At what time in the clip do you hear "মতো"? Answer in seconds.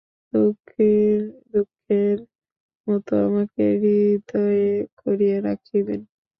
2.87-3.13